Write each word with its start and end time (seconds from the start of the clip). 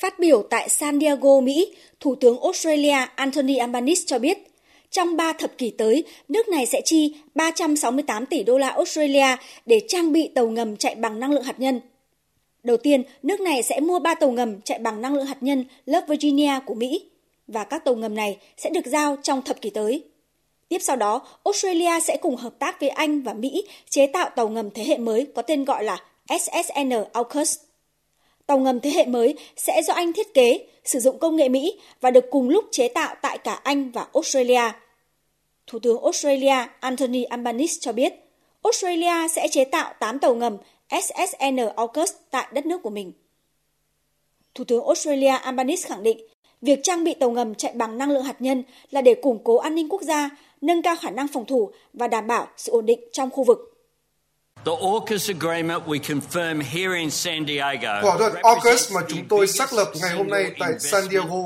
Phát 0.00 0.18
biểu 0.18 0.42
tại 0.42 0.68
San 0.68 1.00
Diego, 1.00 1.40
Mỹ, 1.40 1.74
Thủ 2.00 2.14
tướng 2.14 2.40
Australia 2.40 2.96
Anthony 3.14 3.56
Albanese 3.56 4.02
cho 4.06 4.18
biết, 4.18 4.38
trong 4.90 5.16
3 5.16 5.32
thập 5.32 5.58
kỷ 5.58 5.70
tới, 5.70 6.04
nước 6.28 6.48
này 6.48 6.66
sẽ 6.66 6.80
chi 6.84 7.14
368 7.34 8.26
tỷ 8.26 8.42
đô 8.42 8.58
la 8.58 8.68
Australia 8.68 9.36
để 9.66 9.80
trang 9.88 10.12
bị 10.12 10.28
tàu 10.34 10.48
ngầm 10.48 10.76
chạy 10.76 10.94
bằng 10.94 11.20
năng 11.20 11.32
lượng 11.32 11.42
hạt 11.42 11.60
nhân. 11.60 11.80
Đầu 12.62 12.76
tiên, 12.76 13.02
nước 13.22 13.40
này 13.40 13.62
sẽ 13.62 13.80
mua 13.80 13.98
3 13.98 14.14
tàu 14.14 14.30
ngầm 14.30 14.60
chạy 14.60 14.78
bằng 14.78 15.00
năng 15.00 15.14
lượng 15.14 15.26
hạt 15.26 15.38
nhân 15.40 15.64
lớp 15.86 16.04
Virginia 16.08 16.52
của 16.66 16.74
Mỹ, 16.74 17.04
và 17.46 17.64
các 17.64 17.84
tàu 17.84 17.94
ngầm 17.94 18.14
này 18.14 18.38
sẽ 18.56 18.70
được 18.70 18.86
giao 18.86 19.16
trong 19.22 19.42
thập 19.42 19.60
kỷ 19.60 19.70
tới. 19.70 20.04
Tiếp 20.68 20.78
sau 20.82 20.96
đó, 20.96 21.26
Australia 21.44 22.00
sẽ 22.00 22.16
cùng 22.16 22.36
hợp 22.36 22.58
tác 22.58 22.80
với 22.80 22.88
Anh 22.88 23.22
và 23.22 23.32
Mỹ 23.32 23.64
chế 23.90 24.06
tạo 24.06 24.30
tàu 24.36 24.48
ngầm 24.48 24.70
thế 24.70 24.84
hệ 24.84 24.98
mới 24.98 25.26
có 25.34 25.42
tên 25.42 25.64
gọi 25.64 25.84
là 25.84 25.98
SSN 26.28 26.92
AUKUS. 27.12 27.58
Tàu 28.50 28.58
ngầm 28.58 28.80
thế 28.80 28.90
hệ 28.90 29.06
mới 29.06 29.34
sẽ 29.56 29.82
do 29.82 29.94
Anh 29.94 30.12
thiết 30.12 30.34
kế, 30.34 30.66
sử 30.84 31.00
dụng 31.00 31.18
công 31.18 31.36
nghệ 31.36 31.48
Mỹ 31.48 31.80
và 32.00 32.10
được 32.10 32.24
cùng 32.30 32.48
lúc 32.48 32.64
chế 32.70 32.88
tạo 32.88 33.14
tại 33.22 33.38
cả 33.38 33.54
Anh 33.54 33.90
và 33.90 34.06
Australia. 34.14 34.62
Thủ 35.66 35.78
tướng 35.78 36.02
Australia 36.02 36.66
Anthony 36.80 37.24
Albanese 37.24 37.74
cho 37.80 37.92
biết, 37.92 38.14
Australia 38.62 39.28
sẽ 39.28 39.48
chế 39.48 39.64
tạo 39.64 39.94
8 40.00 40.18
tàu 40.18 40.34
ngầm 40.34 40.56
SSN 40.90 41.56
AUKUS 41.76 42.12
tại 42.30 42.46
đất 42.52 42.66
nước 42.66 42.82
của 42.82 42.90
mình. 42.90 43.12
Thủ 44.54 44.64
tướng 44.64 44.84
Australia 44.84 45.28
Albanese 45.42 45.88
khẳng 45.88 46.02
định, 46.02 46.18
việc 46.62 46.80
trang 46.82 47.04
bị 47.04 47.14
tàu 47.14 47.30
ngầm 47.30 47.54
chạy 47.54 47.72
bằng 47.72 47.98
năng 47.98 48.10
lượng 48.10 48.24
hạt 48.24 48.36
nhân 48.42 48.62
là 48.90 49.00
để 49.00 49.14
củng 49.14 49.44
cố 49.44 49.56
an 49.56 49.74
ninh 49.74 49.88
quốc 49.88 50.02
gia, 50.02 50.30
nâng 50.60 50.82
cao 50.82 50.96
khả 50.96 51.10
năng 51.10 51.28
phòng 51.28 51.44
thủ 51.44 51.70
và 51.92 52.08
đảm 52.08 52.26
bảo 52.26 52.48
sự 52.56 52.72
ổn 52.72 52.86
định 52.86 53.00
trong 53.12 53.30
khu 53.30 53.44
vực. 53.44 53.69
Thỏa 58.02 58.18
thuận 58.18 58.32
AUKUS 58.42 58.92
mà 58.92 59.00
chúng 59.08 59.28
tôi 59.28 59.46
xác 59.46 59.72
lập 59.72 59.88
ngày 60.00 60.10
hôm 60.10 60.28
nay 60.28 60.50
tại 60.58 60.72
San 60.78 61.08
Diego 61.10 61.36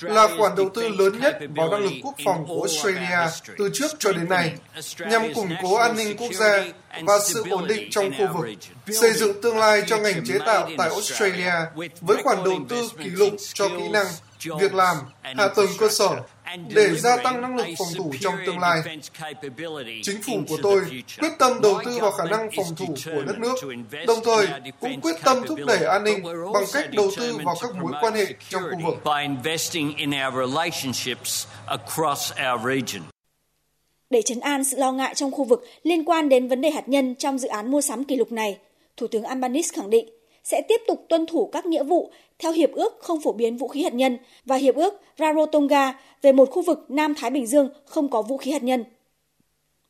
là 0.00 0.28
khoản 0.38 0.52
đầu 0.56 0.68
tư 0.74 0.88
lớn 0.88 1.20
nhất 1.20 1.38
vào 1.56 1.70
năng 1.70 1.80
lực 1.80 1.92
quốc 2.02 2.14
phòng 2.24 2.44
của 2.48 2.66
Australia 2.68 3.18
từ 3.58 3.70
trước 3.74 3.90
cho 3.98 4.12
đến 4.12 4.28
nay, 4.28 4.52
nhằm 4.98 5.34
củng 5.34 5.50
cố 5.62 5.74
an 5.74 5.96
ninh 5.96 6.16
quốc 6.16 6.32
gia 6.32 6.64
và 7.02 7.18
sự 7.24 7.44
ổn 7.50 7.66
định 7.66 7.88
trong 7.90 8.10
khu 8.18 8.26
vực, 8.34 8.46
xây 8.86 9.12
dựng 9.12 9.42
tương 9.42 9.58
lai 9.58 9.82
cho 9.86 9.98
ngành 9.98 10.24
chế 10.26 10.38
tạo 10.46 10.68
tại 10.78 10.88
Australia 10.88 11.52
với 12.00 12.22
khoản 12.22 12.44
đầu 12.44 12.58
tư 12.68 12.88
kỷ 12.98 13.10
lục 13.10 13.32
cho 13.54 13.68
kỹ 13.68 13.88
năng, 13.88 14.06
việc 14.60 14.74
làm, 14.74 14.96
hạ 15.22 15.48
tầng 15.48 15.68
cơ 15.78 15.88
sở 15.88 16.16
để 16.74 16.96
gia 16.96 17.16
tăng 17.16 17.40
năng 17.40 17.56
lực 17.56 17.66
phòng 17.78 17.88
thủ 17.96 18.12
trong 18.20 18.34
tương 18.46 18.58
lai. 18.58 18.80
Chính 20.02 20.22
phủ 20.22 20.42
của 20.48 20.56
tôi 20.62 20.80
quyết 21.20 21.32
tâm 21.38 21.60
đầu 21.62 21.80
tư 21.84 21.98
vào 22.00 22.10
khả 22.10 22.24
năng 22.24 22.48
phòng 22.56 22.66
thủ 22.76 22.94
của 23.04 23.22
đất 23.22 23.38
nước, 23.38 23.54
đồng 24.06 24.18
thời 24.24 24.46
cũng 24.80 25.00
quyết 25.00 25.16
tâm 25.24 25.42
thúc 25.46 25.58
đẩy 25.66 25.84
an 25.84 26.04
ninh 26.04 26.22
bằng 26.54 26.64
cách 26.72 26.90
đầu 26.92 27.10
tư 27.16 27.38
vào 27.44 27.56
các 27.60 27.74
mối 27.76 27.92
quan 28.00 28.14
hệ 28.14 28.26
trong 28.48 28.62
khu 28.62 28.80
vực. 28.84 28.98
Để 34.10 34.22
chấn 34.22 34.40
an 34.40 34.64
sự 34.64 34.76
lo 34.76 34.92
ngại 34.92 35.14
trong 35.14 35.30
khu 35.30 35.44
vực 35.44 35.64
liên 35.82 36.04
quan 36.04 36.28
đến 36.28 36.48
vấn 36.48 36.60
đề 36.60 36.70
hạt 36.70 36.88
nhân 36.88 37.14
trong 37.14 37.38
dự 37.38 37.48
án 37.48 37.70
mua 37.70 37.80
sắm 37.80 38.04
kỷ 38.04 38.16
lục 38.16 38.32
này, 38.32 38.58
Thủ 38.96 39.06
tướng 39.06 39.24
Albanese 39.24 39.76
khẳng 39.76 39.90
định 39.90 40.08
sẽ 40.44 40.62
tiếp 40.68 40.80
tục 40.86 41.06
tuân 41.08 41.26
thủ 41.26 41.46
các 41.52 41.66
nghĩa 41.66 41.82
vụ 41.82 42.10
theo 42.38 42.52
Hiệp 42.52 42.72
ước 42.72 42.98
không 43.00 43.20
phổ 43.20 43.32
biến 43.32 43.56
vũ 43.56 43.68
khí 43.68 43.82
hạt 43.82 43.94
nhân 43.94 44.18
và 44.44 44.56
Hiệp 44.56 44.74
ước 44.74 44.94
Rarotonga 45.18 46.00
về 46.22 46.32
một 46.32 46.50
khu 46.50 46.62
vực 46.62 46.84
Nam 46.88 47.14
Thái 47.14 47.30
Bình 47.30 47.46
Dương 47.46 47.70
không 47.84 48.08
có 48.08 48.22
vũ 48.22 48.36
khí 48.36 48.50
hạt 48.50 48.62
nhân. 48.62 48.84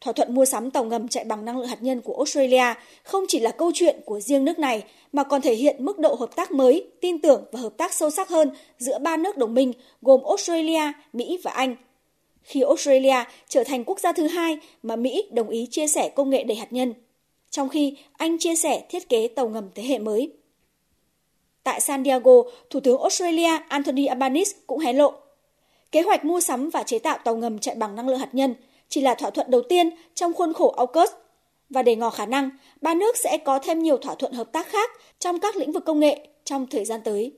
Thỏa 0.00 0.12
thuận 0.12 0.34
mua 0.34 0.44
sắm 0.44 0.70
tàu 0.70 0.84
ngầm 0.84 1.08
chạy 1.08 1.24
bằng 1.24 1.44
năng 1.44 1.58
lượng 1.58 1.68
hạt 1.68 1.82
nhân 1.82 2.00
của 2.00 2.16
Australia 2.16 2.74
không 3.02 3.24
chỉ 3.28 3.38
là 3.38 3.50
câu 3.50 3.70
chuyện 3.74 4.00
của 4.04 4.20
riêng 4.20 4.44
nước 4.44 4.58
này 4.58 4.84
mà 5.12 5.24
còn 5.24 5.40
thể 5.40 5.54
hiện 5.54 5.76
mức 5.84 5.98
độ 5.98 6.14
hợp 6.14 6.36
tác 6.36 6.52
mới, 6.52 6.86
tin 7.00 7.18
tưởng 7.18 7.44
và 7.52 7.60
hợp 7.60 7.76
tác 7.76 7.92
sâu 7.92 8.10
sắc 8.10 8.28
hơn 8.28 8.50
giữa 8.78 8.98
ba 8.98 9.16
nước 9.16 9.36
đồng 9.36 9.54
minh 9.54 9.72
gồm 10.02 10.20
Australia, 10.24 10.92
Mỹ 11.12 11.38
và 11.42 11.50
Anh. 11.50 11.76
Khi 12.42 12.62
Australia 12.62 13.24
trở 13.48 13.64
thành 13.64 13.84
quốc 13.84 14.00
gia 14.00 14.12
thứ 14.12 14.26
hai 14.26 14.58
mà 14.82 14.96
Mỹ 14.96 15.28
đồng 15.32 15.48
ý 15.48 15.66
chia 15.70 15.86
sẻ 15.86 16.08
công 16.08 16.30
nghệ 16.30 16.44
đầy 16.44 16.56
hạt 16.56 16.72
nhân, 16.72 16.94
trong 17.50 17.68
khi 17.68 17.96
Anh 18.12 18.38
chia 18.38 18.54
sẻ 18.56 18.82
thiết 18.88 19.08
kế 19.08 19.28
tàu 19.28 19.48
ngầm 19.48 19.68
thế 19.74 19.82
hệ 19.82 19.98
mới. 19.98 20.32
Tại 21.64 21.80
San 21.80 22.04
Diego, 22.04 22.32
Thủ 22.70 22.80
tướng 22.80 23.00
Australia 23.00 23.58
Anthony 23.68 24.06
Albanese 24.06 24.56
cũng 24.66 24.78
hé 24.78 24.92
lộ. 24.92 25.12
Kế 25.92 26.02
hoạch 26.02 26.24
mua 26.24 26.40
sắm 26.40 26.70
và 26.70 26.82
chế 26.82 26.98
tạo 26.98 27.18
tàu 27.24 27.36
ngầm 27.36 27.58
chạy 27.58 27.74
bằng 27.74 27.94
năng 27.94 28.08
lượng 28.08 28.18
hạt 28.18 28.28
nhân 28.32 28.54
chỉ 28.88 29.00
là 29.00 29.14
thỏa 29.14 29.30
thuận 29.30 29.50
đầu 29.50 29.62
tiên 29.68 29.90
trong 30.14 30.32
khuôn 30.32 30.52
khổ 30.52 30.74
AUKUS 30.76 31.10
và 31.70 31.82
để 31.82 31.96
ngỏ 31.96 32.10
khả 32.10 32.26
năng 32.26 32.50
ba 32.80 32.94
nước 32.94 33.16
sẽ 33.16 33.38
có 33.38 33.58
thêm 33.58 33.78
nhiều 33.78 33.96
thỏa 33.96 34.14
thuận 34.14 34.32
hợp 34.32 34.52
tác 34.52 34.66
khác 34.66 34.90
trong 35.18 35.40
các 35.40 35.56
lĩnh 35.56 35.72
vực 35.72 35.84
công 35.84 36.00
nghệ 36.00 36.28
trong 36.44 36.66
thời 36.66 36.84
gian 36.84 37.00
tới. 37.04 37.32